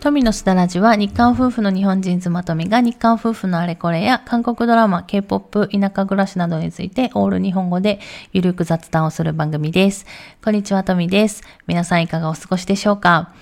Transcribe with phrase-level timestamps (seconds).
[0.00, 7.98] 富のすだらじは日韓夫婦の日本人妻富が日韓夫婦のあれこれや韓国ドラマ、K-POP、田舎暮らしなどについてオール日本語で
[8.32, 10.06] ゆるく雑談をする番組です。
[10.42, 11.42] こんにちは、富です。
[11.66, 13.34] 皆さんいかがお過ごしでしょうか？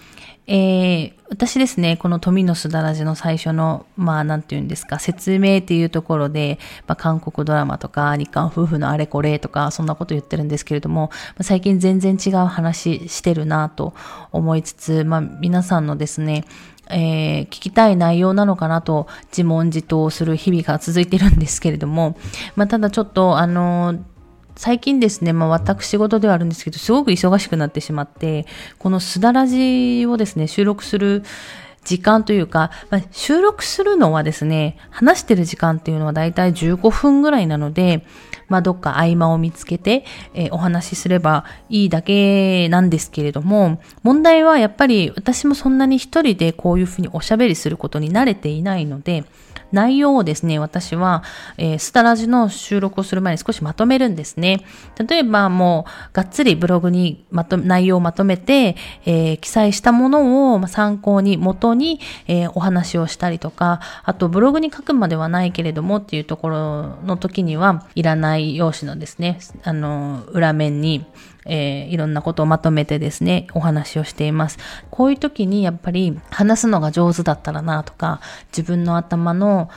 [0.48, 13.94] えー、私ですね、この富のすだらじの最初の、まあ、なんて言うんですか、説明っていうところで、まあ、韓国ドラマとか、日韓夫婦のあれこれとか、そんなこと言ってるんですけれども、最近全然違う話してるなと
[14.30, 16.44] 思いつつ、まあ、皆さんのですね、
[16.88, 22.16] えー、聞きたい内容なのかなと自問自答する日々が続いてるんですけれども、
[22.54, 23.96] まあ、ただちょっと、あの
[24.56, 28.46] 最近ですね、まあ私事ではあるんですけど、すごく忙しくなってしまって、
[28.78, 31.22] このすだらじをですね、収録する
[31.84, 38.04] 時間というか、まあ、収録するのはですね、話してる時間っていうのはだいたい15分ぐらいなので、
[38.48, 49.24] まあ、どっか合間を見つけて、えー、お話しすればいいだけなんですけれども、問題はやっぱり私もそんなに一人でこういうふうにおしゃべりすることに慣れていないので、
[49.72, 51.22] 内容をですね、私は、
[51.58, 54.64] えー、スタラジの収録をする前に少しまとめるんですね。
[55.08, 71.04] 例えばもう、がっつりブログにまと、内容をまとめて、えー、記載したものを参考に、元に、えー、お話をしたりとか、あとブログに書くまではないけれどもっていうところの時には、いらない用紙のですね、あの、裏面に、
[71.46, 74.58] えー、いろんなことをまとめてですね、お話をしています。
[74.90, 79.70] こういう時にやっぱり話すのが上手だったらなとか、自分の頭の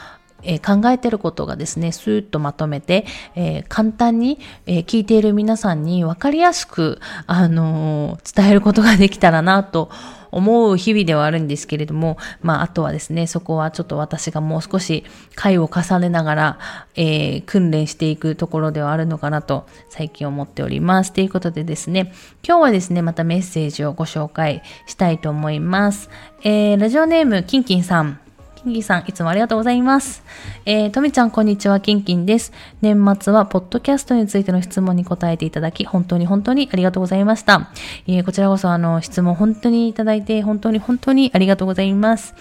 [0.44, 9.90] えー、考えてることがですね、スーッとまとめて、えー、簡単に、えー、聞いている皆さんに分かりやすく、あの伝えることができたらなと
[10.32, 15.04] 思う日々ではあるんですけれども、まあ、あとはですね、そこはちょっと私がもう少し
[15.36, 16.60] 回を重ねながら、
[16.96, 21.14] えー、訓練していくところではあるのかなと最近思っております。
[21.14, 22.14] ということでですね、
[22.48, 26.10] 今日はですね、またメッセージをご紹介したいと思います。
[26.44, 28.20] えー、ラジオネーム、キンキンさん。
[28.64, 30.22] キンキンさん、いつもありがとうございます。
[30.66, 32.52] えー、とみちゃん、こんにちは、キンキンです。
[32.82, 37.70] 年末は、ポッドキャストについての質問に答えていただき、本当に本当にありがとうございました。
[38.06, 42.36] えー、こちらこそ、あの、質問本当にいただいて、本当に本当にありがとうございます。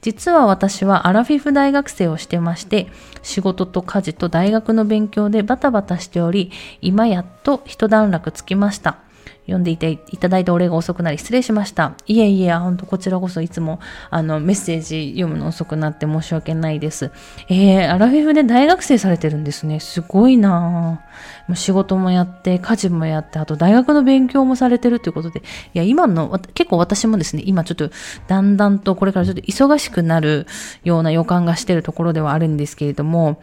[0.00, 2.88] 実は私はアラフィフ大学生をしてまして、
[3.22, 8.98] 仕事と家事と大学の勉強でバタバタしており、今やっと一段落つきました。
[9.50, 11.94] 読んでいていただいてお礼が遅くなり失礼しました。
[12.06, 17.10] いえいえ、ほんとこちらこそいつもあのメッセージ読むの遅くなって申し訳ないです。
[17.48, 19.80] えー、アラフィフで大学生されてるんですね。
[19.80, 21.00] すごいな
[21.50, 25.42] もう仕事もやって、家事もやって、あと大学の勉強もされてるということで、い
[25.74, 27.90] や、今の、結構私もですね、今ちょっと
[28.28, 30.46] だんだんとこれからちょっと忙しくなる
[30.84, 33.40] ような予感がしてるところではあるんですけれども、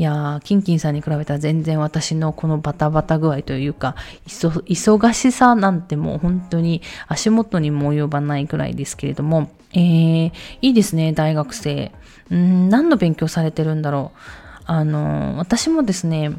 [0.00, 3.96] いやー、キンキンさんに比べたら全然私のこのバタバタ具合というか、
[4.26, 11.92] 忙しさなんてもう本当に足元にも及ばないくらいですけれども、えー、いいですね、大学生。
[12.30, 14.62] うん、何の勉強されてるんだろう。
[14.64, 16.32] あの、私もですね、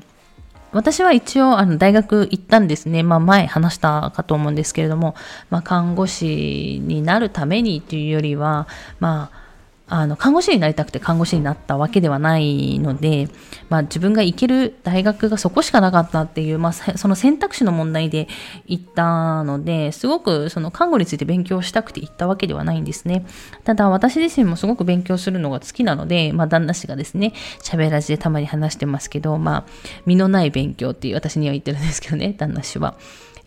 [0.72, 3.04] 私は一応、あの、大学行ったんですね。
[3.04, 5.14] まあ、前話したかと思うんですけれども、
[5.52, 8.68] まあ、看護師になるためにっていうよりは、
[9.00, 9.41] まあ、
[9.92, 13.28] あの、看護師になりたくて看護師になったわけではないので、
[13.68, 18.30] まあ自分が行ける大学がそこしかなかったっていう、まあその選択肢の問題で
[18.68, 23.26] 行ったので、すごくその看護について勉強したくて行ったわけではないんですね。
[23.66, 29.66] ただ私自身もすごく勉強するのが好きなので、まあ旦那氏がですね、喋らじでたまに話してますけど、まあ
[30.06, 32.96] 身のない勉強っていう私には言ってるんですけどね、旦那氏は。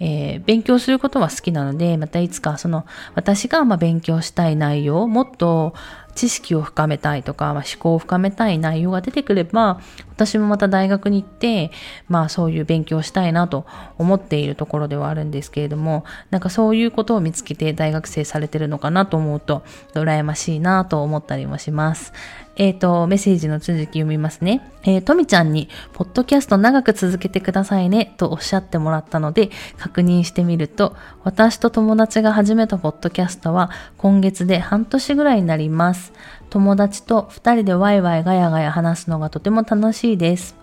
[0.00, 2.84] えー、勉強することは好きなので、またいつかその
[3.14, 5.74] 私がまあ勉強したい内容を、もっと
[6.14, 9.80] 知識を深めたいとか、まあ、思考を深めたい内容が出てくれば、
[10.14, 11.72] 私もまた大学に行って、
[12.08, 13.66] まあそういう勉強したいなと
[13.98, 19.64] 思っているところではあるんですけれども、なんかそういうことを見つけて大学生されてるのかなと思うと、
[19.94, 22.12] 羨ましいなと思ったりもします。
[22.56, 24.70] えっ、ー、と、メッセージの続き読みますね。
[24.84, 30.94] えー、とみちゃんに、ポッドキャスト長く続けてくださいね、とおっしゃってもらったので、確認してみると、
[31.24, 36.03] 私と友達が始めたポッドキャストは、今月で半年ぐらいになります。
[36.50, 40.56] 友達と2人でワイワイガヤガヤ話すのがとても楽しいです。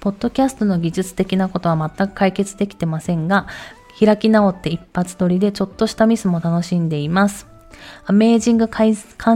[0.00, 3.46] ポッドキャストの技術的なことは全く解決できてませんが、
[3.98, 7.46] 開き直って一発撮りでちょっとしたミスも楽しんでいます。
[8.06, 8.94] アメージング関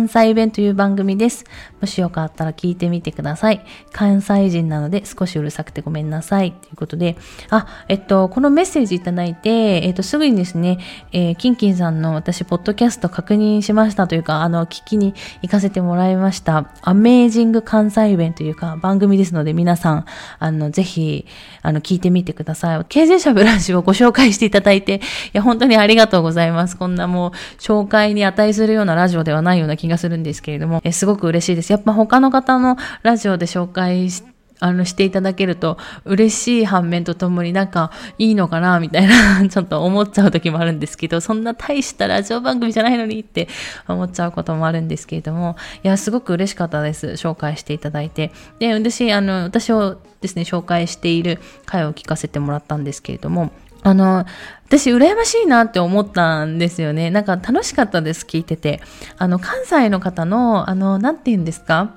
[0.08, 1.44] 西弁という番組です。
[1.82, 3.64] もしよかったら聞いてみてください。
[3.90, 6.52] 関西人なので少しうるさくてごめんなさい。
[6.52, 7.16] ということで、
[7.50, 10.78] あ、えっと、このメッセージいただいて、えっと、すぐにですね、
[11.10, 15.12] えー、キンキンさんの私、ポッドキャスト確認しましたというか、あの、聞きに
[15.42, 16.70] 行かせてもらいました。
[16.82, 20.04] アメージング関西弁というか、番組ですので、皆さん、
[20.38, 21.26] あの、ぜひ、
[21.62, 22.84] あの、聞いてみてください。
[22.88, 25.00] 経済者ブランシをご紹介していただいて、い
[25.32, 26.76] や、本当にありがとうございます。
[26.76, 31.71] こんなもう、紹介に値するようなラジオではないような気がするんですけれども、えすごく嬉しいです。
[31.72, 34.32] やっぱ他の方のラジオで紹介して、
[34.64, 43.48] あの、していただけると嬉しい反面とともになんかいいのかなみたいな ちょっと思っちゃう時もあるんですけど、そんな大したラジオ番組じゃないのにって
[43.88, 47.08] 思っちゃうこともあるんですけれども、いや、すごく嬉しかったです。
[47.08, 48.30] 紹介していただいて。
[48.60, 53.50] で、私、あの、私をですね、紹介している回を聞かせてもらったんですけれども、
[53.82, 54.24] あの、
[54.66, 57.10] 私、羨ましいなって思ったんですよね。
[57.10, 58.80] なんか楽しかったです、聞いてて。
[59.18, 61.94] あの、関西の方の、あの、なんて言うんですか？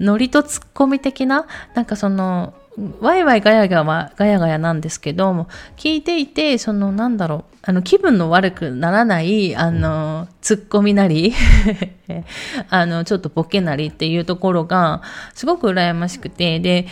[0.00, 2.54] ノリとツッコミ的な、なんかその、
[3.00, 11.34] ワイワイガヤガヤガヤガヤなんですけども、聞いていて、そのなんだろう、あの気分の悪くならない、あの、ツッコミなり
[12.70, 15.02] あの、ちょっとボケなりっていうところが、
[15.34, 16.86] すごく羨ましくて、で、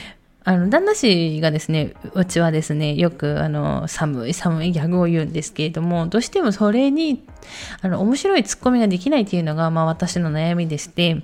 [0.49, 7.23] あの、旦那氏がですね、うちはですね、よく、あの、寒い寒いギャグを言うんですけれども、どうしてもそれに、
[7.83, 11.23] あの、面白いツッコミができないっていうのが、まあ私の悩みでして、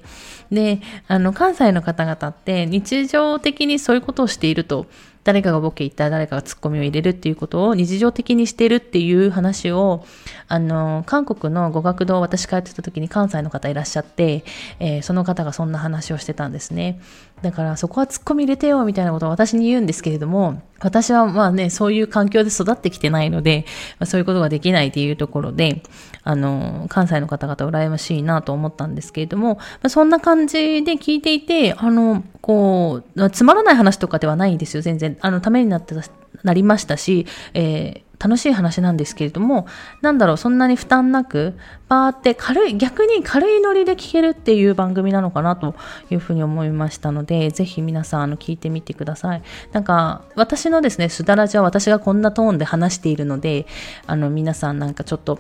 [0.53, 4.85] で、あの、関西の方々って日常的にそういうことをしていると、
[5.25, 10.05] 誰かがボケ言ったら誰かがツッコミを入れるっていうことを日常的にしてるっていう話を、
[10.49, 14.45] あの、韓国の語学堂私帰ってた時に関西の方いらっしゃって、
[14.81, 17.01] えー、その方がそんな話をしてたんですね。
[17.45, 23.67] だからそこはツッコミ入れてよみたいなことを私に言うんですけれども、私はまあね、そういう環境で育ってきてないので、
[23.99, 25.83] まあ、そういうことができないっていうところで、
[26.23, 35.19] あの、関西の方々羨ましいなと思ったんですけれども、まあ、そんな感じで聞いていて、あの、こう、つまらない話とかではないんですよ、全然。
[35.21, 36.01] あの、ためになってた
[36.45, 39.67] なりましたし、えー楽しい話なんですけれども、
[40.01, 41.53] なんだろう、そんなに負担なく、
[41.91, 45.75] バーって軽い、逆に軽いノリで聞けるっていう番組なのかなと
[46.09, 49.43] いうふうに思いましたので、ぜひ皆さん、あの、聞いてみてください。
[49.73, 53.67] なんか、私のですね、すだらじは私がこんなトーンで話しているので、
[54.07, 55.39] あの、皆さんなんかちょっと、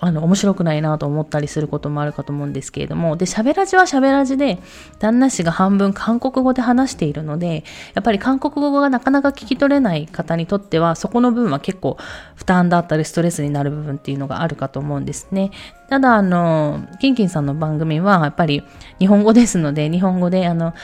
[0.00, 4.58] あの、面白くないなと思ったりすることもあるかと思うんですけれども、で、喋らじは喋らじで、
[5.00, 7.64] 旦那氏が半分韓国語で話しているので、
[7.94, 11.96] やっぱり韓国語がなかなか聞き取れない方にとっては、そこの部分は結構
[12.36, 15.50] 負担だったりストレスになる部分っていうのがあるかと思うんですね。
[15.88, 18.62] ただ、あの、キンキンさんの番組は、やっぱり
[19.00, 20.74] 日本語ですので、日本語で、あの、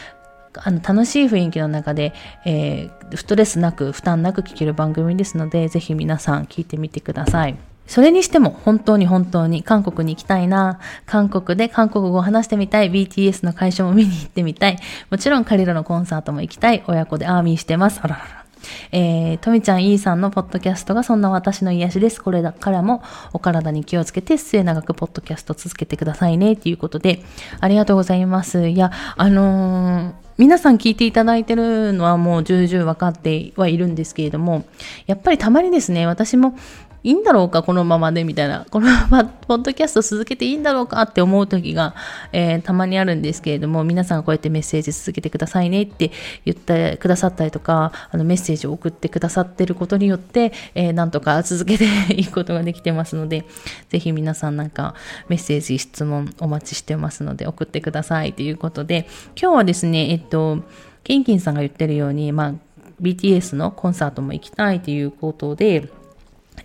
[0.56, 2.14] あの楽しい雰囲気の中で、
[2.44, 7.73] えー、ストレスなく負担なく聞ける番組ですので、ぜひ皆さん聞いてみてください。
[7.86, 14.78] それにしても本当に本当に韓国に行きたいな、韓国で韓国語を話してみたい、BTS の会社も見に行ってみたい、
[15.10, 18.00] もちろん彼らのコンサートも行きたい、親子でアーミーしてます。
[18.02, 18.44] あららら。
[18.92, 22.22] えー、とみちゃん、イーさんのポッドキャストがそんな私の癒しです。
[22.22, 23.02] これだからも
[23.32, 26.56] お体に気をつけて末永くポッドキャスト続けてくださいね。
[26.56, 27.22] ということで、
[27.60, 28.68] ありがとうございます。
[28.68, 34.64] いや、あのー皆さん聞いていただいてるのはもう重々分かってはいるんですけれども、
[35.06, 36.58] やっぱりたまにですね、私も
[37.04, 38.64] いいんだろうか、このままで、みたいな。
[38.70, 41.94] このまま、ポッドキャスト続けていいんだろうかって思う時が、
[42.32, 46.12] えー、たまにあるんですけれども、皆さんこうやってメッセージ続けてくださいねって
[46.46, 51.84] 言ってくださったりとか、あのメッセージを送ってくださってることによって、えー、なんとか続けて
[52.16, 53.44] いくことができてますので、
[53.90, 54.94] ぜひ皆さんなんか
[55.28, 59.06] メッセージ、質問お待ちしてますので、送ってくださいということで、
[59.38, 60.64] 今日はですね、えっと、
[61.02, 62.54] キンキンさんが言ってるように、まあ、
[63.02, 65.90] BTS のコンサートも行きたいということで、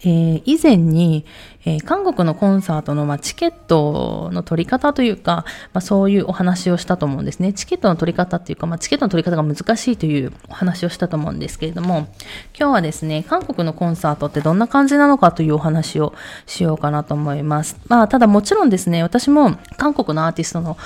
[0.02, 1.26] えー、以前に、
[1.66, 7.54] えー、韓国のコンサートの、まあ、チケットの取り方というか、まあ、そういうお話をしたと思うんですね。
[7.54, 12.08] チケットの取り方っていうか、まあ、チケットの取り方が難しいというお話をしたと思うんですけれども、
[12.58, 16.14] 今日はですね、韓国のコンサートってどんな感じなのかというお話を
[16.46, 17.78] しようかなと思います。
[17.88, 20.78] まあ、ただもちろんですね、私も韓国のアーティストの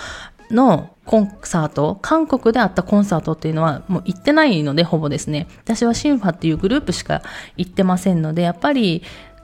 [0.53, 5.47] のコンサート、韓国であったコンサートっていうのはもう行ってないので、ほぼですね。
[5.63, 7.21] 私はシンファっていうグループしか
[7.57, 9.03] 行ってませんので、やっぱり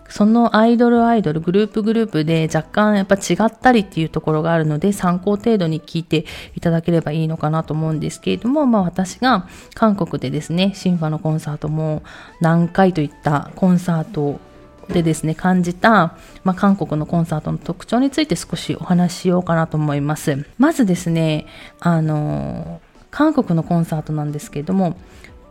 [0.10, 6.26] そのアイドルアイドル、グループグループで若干やっぱ違ったりっていうところがあるので、参考程度に聞いて
[6.56, 12.04] いただければいいのかなと思うんですけれども、まあ私が韓国でですね、シンファのコンサートも
[12.42, 14.40] 何回といったコンサート
[14.90, 20.46] でですね、感じた、まあ、韓国のコンサートの特徴について少しお話ししようかなと思います。
[20.58, 21.48] まずですね、
[21.80, 22.82] あの、
[23.12, 24.98] 韓国のコンサートなんですけれども、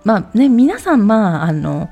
[0.05, 1.89] まあね、皆さん、まあ、あの、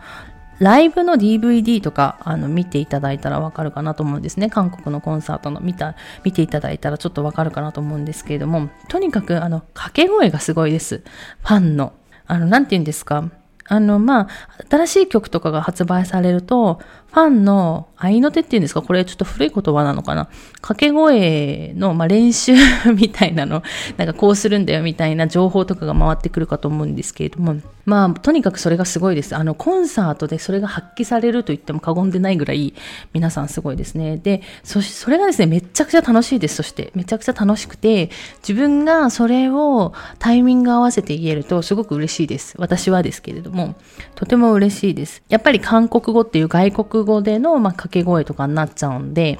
[0.58, 4.48] ライブの DVD とかあの見ていただいたらわかるかなと思うんですね。
[4.48, 11.02] 韓国のコンサートの見た、見ていただいたらちょっとわかるかなと思うんですけれども、とにかくあの、掛け声がすごいです。
[11.42, 11.92] ファンの。
[12.26, 13.30] あの、なんて言うんですか。
[13.68, 14.28] あの、まあ、
[14.70, 16.80] 新しい曲とかが発売されると、
[17.16, 18.82] ファンの合いの手っていうんですか？
[18.82, 20.26] これちょっと古い言葉なのかな？
[20.56, 22.52] 掛け声の、まあ、練習
[22.94, 23.62] みたいなの、
[23.96, 27.56] なんかこうするんだよみたいな情報とかが回ってくるかと思うんですけれども、
[27.86, 29.34] まあ、とにかくそれがすごいです。
[29.34, 32.74] あの、コンサートでそれが発揮されると言っても過言でないぐらい、
[33.14, 34.18] 皆さんすごいですね。
[34.18, 36.56] で、そし、それがですね、めちゃくちゃ楽しいです。
[36.56, 38.10] そして、めちゃくちゃ楽しくて、
[38.46, 42.56] 自分がそれをタイミング合わせて言えるとすごく嬉しいです。
[42.58, 43.76] 私はですけれども、
[44.16, 45.22] とても嬉しいです。
[45.30, 49.38] やっぱり韓国語っていう外国語での、まあ、掛け声とかになっちゃうんで、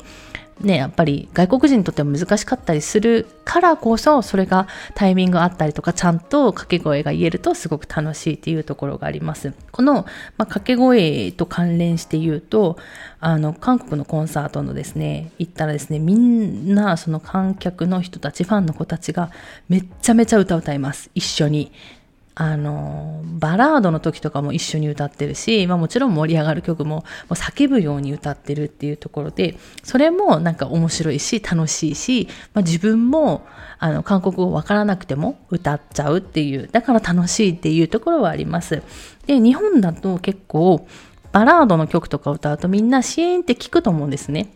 [0.61, 9.53] ね、やっぱり外国人にとっても難しかったりするからこそ、それがタイミングあったりとか、ちゃんと掛け声が言えるとすごく楽しいっていうところがあります。
[9.71, 10.07] この、まあ、
[10.47, 12.79] 掛け声と関連して言うと、
[13.21, 19.31] あの、韓国のコンサートのですね、行ったらですね、みんな、その観客の人たち、ファンの子たちが
[19.69, 21.11] めっちゃめちゃ歌歌います。
[21.15, 21.71] 一緒に。
[22.39, 33.47] あの、バラードの時とかも一緒に歌ってるし、まあもちろん盛り上がる曲ももう叫ぶように歌ってるっていうところで、それもなんか面白いし、楽しいし、まあ自分も
[33.79, 38.83] あの韓国語わからなくても歌っちゃうっていう、だから楽しいっていうところはあります。
[39.27, 40.87] で、日本だと結構
[41.33, 44.53] バラードの曲とか歌うとみんなシーンって聞くと思うんですね。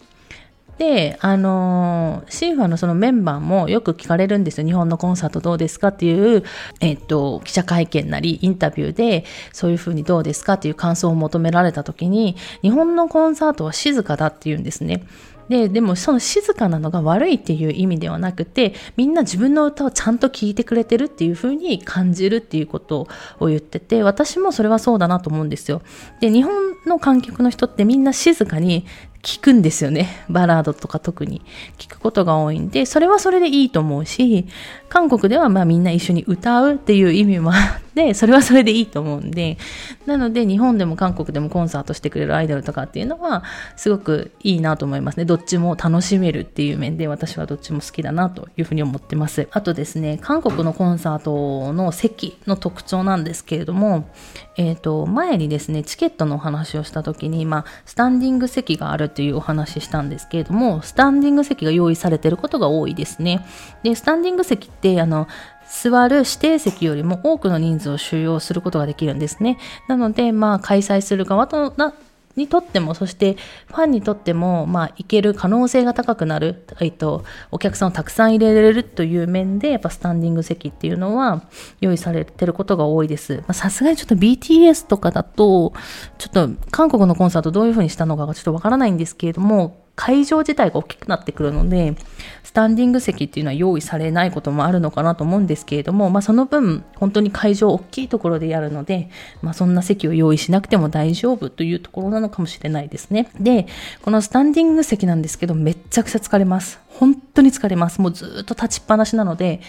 [0.80, 4.66] で、あのー、シンファのそのメンバーもよく聞かれるんですよ。
[4.66, 6.42] 日本のコンサートどうですかっていう、
[6.80, 15.02] えっ、と、記者会見なり、インタビューで、そういうふうにどうですかっていう感想を求められた時に、日本のコンサートは静かだって言うんですね。
[15.50, 23.06] で、でもその静かなのが悪いっていう意味ではなくて、みんな自分の歌をちゃんと聴いてくれてるっていう風に感じるっていうこと
[23.38, 25.82] を言ってて、私もそれはそうだなと思うんですよ。
[26.20, 26.54] で、日本
[26.87, 28.87] の観客の人ってみんな静かに
[29.22, 30.24] 聞くんですよね。
[30.28, 31.42] バラードとか特に
[31.78, 34.46] 聞くことが多いんで、それはそれでいいと思うし、
[34.88, 39.59] 韓国ではまあみんな一緒に歌うっていう意味もあって、それはそれでいいと思うんで、
[40.06, 43.44] なので日本でも韓国でもコンサートしてくれるアイドルとかっていうのは
[43.76, 45.25] すごくいいなと思いますね。
[45.25, 49.49] どっちも楽しめるっていう面で私はどっちも好きだなというふうに思ってます。
[49.52, 54.09] あとですね、韓国のコンサートの席の特徴なんですけれども、
[54.56, 63.47] えっ、ー、と、前にですね、チケットのお話をした時に、まあ、スタンディング席があるっていうお話したんですけれども、スタンディング席が用意されてることが多いですね。
[63.82, 65.28] で、スタンディング席って、あの、
[65.70, 69.58] 座る指定席よりも多くの人数を収容することができるんですね。
[69.88, 71.94] なので、まあ、開催する側とな
[72.36, 73.36] にとっても、そして
[73.66, 81.42] ファンにとっても、まあ、行ける可能性が高くなる、えっと、お客さんをたくさん入れられるという面で、やっぱスタンディング席っていうのは
[81.80, 83.42] 用意されてることが多いです。
[83.52, 85.72] さすがにちょっと BTS とかだと、
[86.18, 91.95] ちょっと韓国のコンサートどういう風にしたのかがちょっとわからないんですけれども、会場自体が大きくなってくるので、
[92.42, 99.11] スタンディング席っていうのは用意されないこともあるのかなと思うんですけれども、まあその分、本当に会場大きいところでやるので、
[99.42, 103.30] まあそんな席を用意しなくても大丈夫というところなのかもしれないですね。
[103.38, 103.66] で、
[104.00, 106.80] このスタンディング席なんですけど、めっちゃくちゃ疲れます。
[106.88, 108.00] 本当に疲れます。
[108.00, 109.61] もうずっと立ちっぱなしなので、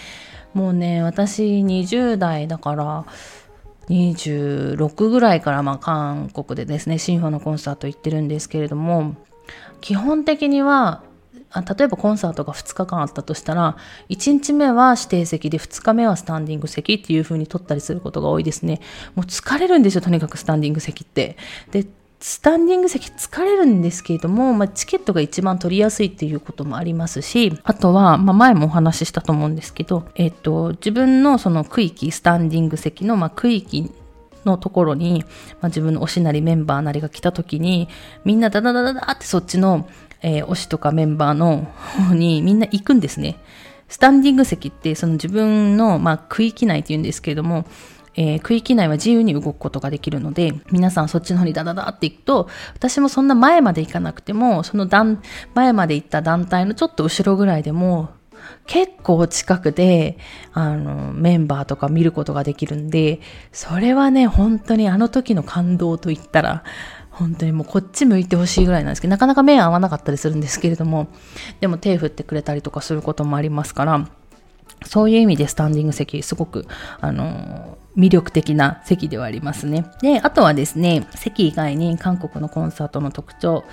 [0.54, 3.06] もうね、私20代だから、
[3.90, 9.16] 26ぐらいからまあ韓国でですね、シンフォのコンサート行ってるんですけれども、
[9.82, 11.04] 基本的には
[11.54, 13.76] 例えばコンサートが2日間あったとしたら、
[14.10, 18.80] 1日目は指定席で2日目はスタンディング席っていう風に取ったりすることが多いですね。
[19.16, 21.36] もう疲れるんですよ、とにかくスタンディング席って。
[21.72, 21.86] で、
[22.22, 33.92] スタンディング席疲れるんですけれども、まあ、チケットが一番取りやすいっていうこともありますし、あとは、まあ、前もお話ししたと思うんですけど、えっ、と、自分のその区域、スタンディング席の、まあ、区域
[34.46, 35.24] のところに、
[35.62, 37.90] まあ、自分の推しなりメンバーなりが来た時に、
[38.26, 39.88] みんなダダダダダってそっちの、
[40.22, 41.68] えー、推しとかメンバーの
[42.08, 43.38] 方にみんな行くんですね。
[43.88, 47.66] スタンディング席ってその自分の、まあ、区域内って言うんですけれども、
[48.16, 55.22] えー、区域内は自由に動くことができるので、皆さんそっちの方にダダダって行くと、私もそんな前まで行かなくても、その段、
[55.54, 58.10] 前まで行った団体のちょっと後ろぐらいでも、
[58.68, 60.18] 結構近くで、
[60.54, 63.20] あの、メンバーとか見ることができるんで、
[63.52, 66.64] それはね、本当にあの時の感動といったら、
[67.10, 71.08] 本当にもうこっち向いてほしいぐらいなんですけど、なかなか目合わなかったりするんですけれども、
[71.60, 74.08] でも手振ってくれたりとかすることもありますから、
[74.86, 76.66] そういう意味でスタンディング席、すごく、
[77.00, 79.86] あの魅力的な席ではありますね。
[80.02, 83.66] で、あとはですね、席以外に韓国のコンサートの特徴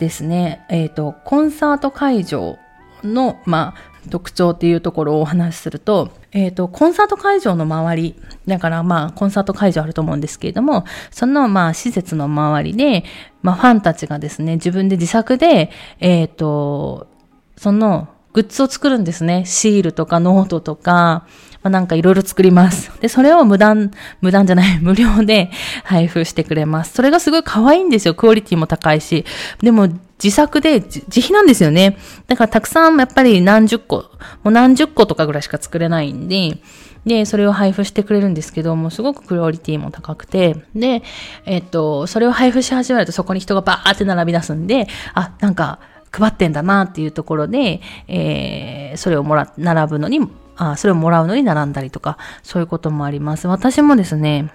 [0.00, 2.58] ですね、えっ、ー、と、コンサート会場
[3.04, 8.14] の、まあ、特徴っていうところをお話しすると、えっ、ー、と、コンサート会場の周り、
[8.46, 13.04] だからまあ、コンサート会場あると思うんですけれども、そのまあ、施設の周りで、
[13.42, 17.08] まあ、ファンたちがですね、自分で自作で、えっ、ー、と、
[17.56, 19.44] そのグッズを作るんですね。
[19.46, 21.26] シールとかノートとか、
[21.62, 22.92] まあ、なんかいろいろ作ります。
[23.00, 23.90] で、それを無断、
[24.20, 25.50] 無断じゃない、 無料で
[25.84, 26.94] 配布してくれます。
[26.94, 28.14] それがすごい可愛いんですよ。
[28.14, 29.24] クオリティも高いし。
[29.60, 29.88] でも、
[30.22, 31.96] 自作で自費なんですよね。
[32.26, 33.96] だからたくさんやっぱり何十個、
[34.42, 36.58] もう何十個とかぐらいしか作れないんで、
[37.06, 41.02] で、それを配布してくれるんですけど、もうすごくクオリティも高くて、で、
[41.46, 45.78] えっと、それを配布し始めるとそこに人がバーって並び出すんで、あ、なんか、
[46.10, 50.20] 配ってんだなっていうところで、えー、それをもら、並ぶのに、
[50.56, 53.46] あ、それをもらうのに並んだりとか、そういうこともあります。
[53.46, 54.50] 私もですね、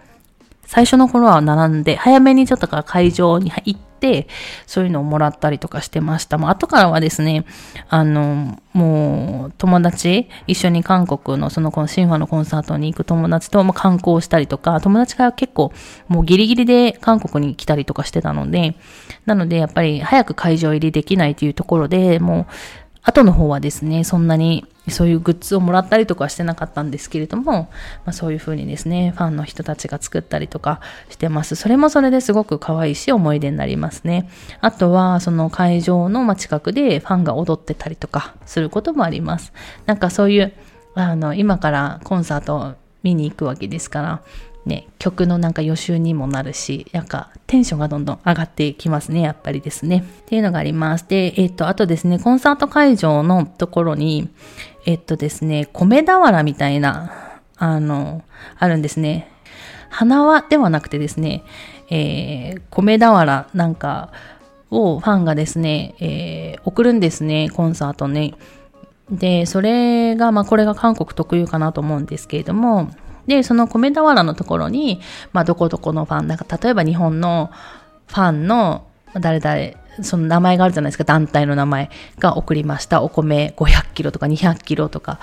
[0.65, 3.92] 最初の頃は並んで、早めにちょっとから会場に行って、
[4.65, 6.37] そういうのをもらったりとかしてました。
[6.37, 7.45] もう後からはですね、
[7.89, 15.71] あの、もう友達、一緒に韓国のそのこのシンファのコンサートに行く友達とも観光したりとか、友達が結構
[16.07, 18.75] もうギリギリで韓国に来たりとかしてたので、
[19.25, 22.45] なのでやっぱり早く会場入りできないというところで、もう
[23.03, 27.69] 後の方はですね、そんなにそういうグッズをもらったりとかしてなかったんですけれども、ま
[28.07, 30.79] あ、そういう風にですね、ファンの人たちが作ったりとか
[31.09, 31.55] してます。
[31.55, 34.29] それもそれですごく可愛いし思い出になりますね。
[34.61, 39.51] あとは、その会場の近くでファンが踊ってたりとかすることもあります。
[39.85, 40.53] なんかそういう、
[40.95, 44.21] あの、今からコンサートを見に行くわけですから、
[44.65, 50.05] ね、曲のなんか予習にもなるし、なんかテンションがどんどん上がってきますね、やっぱりですね。
[50.21, 51.07] っていうのがあります。
[51.07, 54.29] で、えっ、と、あとですね、コンサート会場のところに、
[54.85, 58.23] えっ、とですね、米俵みたいな、あの、
[58.57, 59.29] あるんですね。
[59.89, 61.43] 花輪ではなくてですね、
[61.89, 64.11] えー、米俵なんか
[64.71, 68.33] をファンがですね、えー、送るんですね、コンサートね。
[69.11, 72.89] で、それが、まあこれが韓国特有かなと思うんですけれども、
[73.27, 75.01] で、その米俵のところに、
[75.31, 77.51] まあ、どこどこのファン、なんか例えば日本の
[78.07, 78.85] ファンの
[79.19, 81.89] 誰々、その名前があるじゃないですか、団体の名前
[82.19, 83.01] が送りました。
[83.03, 85.19] お米500キロとか200キロとか、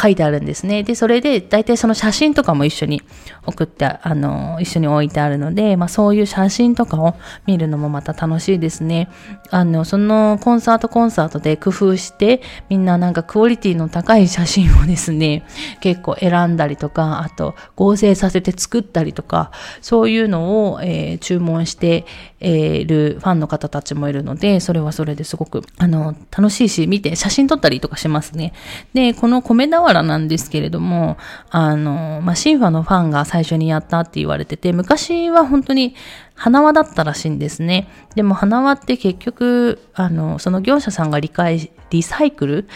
[0.00, 0.82] 書いてあるんですね。
[0.82, 3.02] で、それで大体その写真とかも一緒に
[3.46, 7.14] 送って、あの、一緒に置いてあるので、まあそういう写真とかを
[7.46, 9.08] 見るのもまた楽しいですね。
[9.50, 15.44] あの、そのコンサートコンサートで工夫して、みんななんかクオリティの高い写真をですね、
[15.80, 19.50] 結構選んだりとか、あと合成させて作ったりとか、
[19.80, 22.04] そういうのを、えー、注文して、
[22.40, 28.52] え、るファンの方たちもいるので、それはそれですごく、あの、楽しいし、見て写真撮ったりとかしますね。
[28.92, 31.16] で、この米俵なんですけれども、
[31.50, 35.94] あの、まあ、シンファのファンが最初にやったって言われてて、昔は本当に
[36.36, 37.88] 花輪だったらしいんですね。
[38.14, 42.68] でも花輪って結局、あの、その業者さんが理解、リサイクル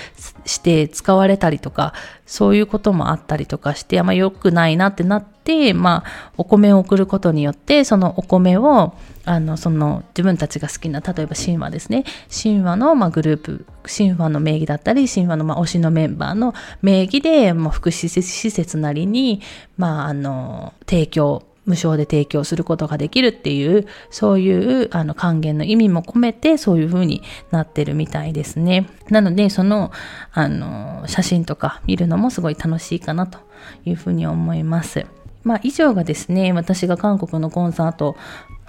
[0.47, 1.93] して使われたりとか、
[2.25, 8.95] そういうこともあったりとかして、あんま良くないなってなって、まあ、お米を送ることによって、そのお米を、
[9.27, 12.05] あの、その自分たちが好きな、例えば神話ですね。
[12.31, 19.43] 神話の、まあ、グループ、神話の名義だったり、神話の、まあ、推しのメンバーの名義で、まあ、福祉施設なりに、
[19.77, 28.89] まあ、あの、提供、無償で提供することができるっていう、そういうあの還元の意味も込めて、そういう風になってるみたいですね。
[29.09, 29.93] なので、その、
[30.33, 33.39] あの、写真とか見るのもすごい楽しいかなと
[33.85, 35.07] いうふうに思います。
[35.43, 38.17] まあ、以上がですね、私が韓国のコンサート、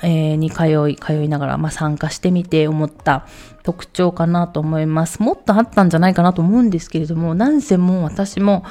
[0.03, 3.27] えー、に通い、通いながら、まあ、参加してみて思った
[3.63, 5.21] 特徴かなと思います。
[5.21, 8.63] もっとあったんじゃないかなと思うんですけれども、なんせもう私も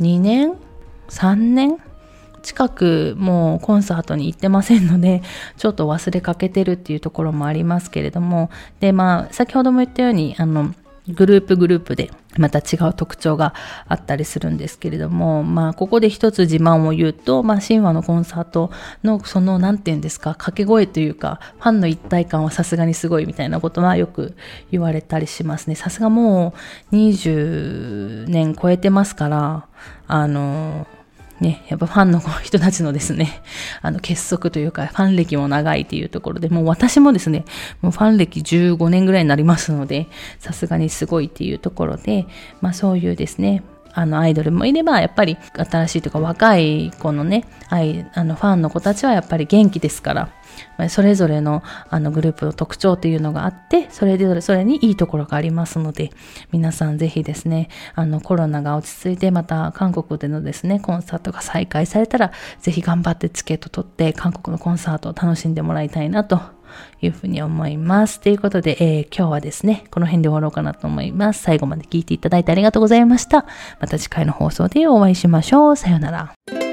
[0.00, 0.54] 2年
[1.08, 1.78] ?3 年
[2.42, 5.22] 近くもうコンサートに行ってませんので、
[5.56, 10.74] ちょっと忘れかけてるっていうところもありますけれども、で、まあ、先ほども言ったように、あの、
[11.08, 13.54] グループグループでまた違う特徴が
[13.88, 18.70] あったりするんですけれども、まあ、ここで一つ自慢を言うと、まあ、神話のコンサート
[19.02, 24.36] のその、なんて言うんですか、掛け声というか、ファンの一体感はさすがにすごいみたいなことはよく
[24.70, 25.74] 言われたりしますね。
[25.74, 26.54] さすがも
[26.92, 29.66] う20年超えてますから、
[30.06, 30.86] あの、
[31.40, 33.42] ね、やっぱファンの人たちのですね、
[33.82, 37.44] あの結束というか、ファン歴も長いというところで、もう私もですね、
[37.80, 42.26] もうファン歴15年ぐらいになりますので、さすがにすごいっていうところで、
[42.60, 56.10] まあそういうですね、あのアイドルもいれば、やっぱり新しいというか若い子のね、あのファンの子たちはやっぱり元気ですから、それぞれのあのグループの特徴というのがあって、それぞれそれにいいところがありますので、
[56.52, 66.40] 皆さんぜひですね、あのコロナが落ち着いて、また韓国でのですね、コンサートが再開されたら、ぜひ頑張ってチケット取って、韓国のコンサートを楽しんでもらいたいなと
[67.00, 68.20] いうふうに思います。
[68.20, 71.42] ということで、えー、今日はですね、この辺で終わろうかなと思います。
[71.42, 73.46] 最後まで聞いていただいてありがとうございました。
[73.80, 75.76] また次回の放送でお会いしましょう。
[75.76, 76.67] さようなら。